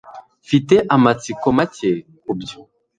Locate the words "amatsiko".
0.95-1.47